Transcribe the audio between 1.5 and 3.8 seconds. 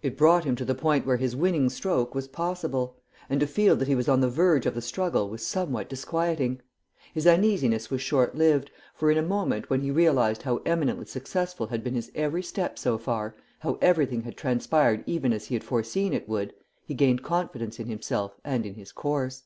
stroke was possible, and to feel